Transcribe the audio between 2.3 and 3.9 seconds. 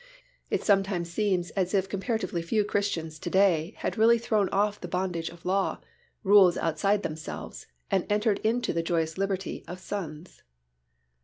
few Christians to day